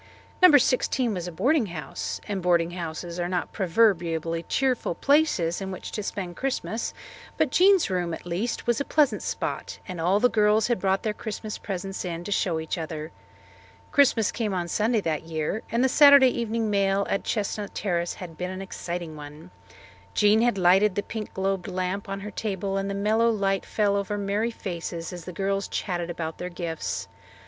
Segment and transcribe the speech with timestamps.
[0.41, 0.57] No.
[0.57, 5.91] 16 was a boarding house, and boarding houses are not proverbially cheerful places in which
[5.91, 6.91] to spend Christmas,
[7.37, 11.03] but Jean's room, at least, was a pleasant spot, and all the girls had brought
[11.03, 13.11] their Christmas presents in to show each other.
[13.91, 18.35] Christmas came on Sunday that year and the Saturday evening mail at Chestnut Terrace had
[18.39, 19.51] been an exciting one.
[20.15, 23.95] Jean had lighted the pink globed lamp on her table and the mellow light fell
[23.95, 27.07] over merry faces as the girls chatted about their gifts.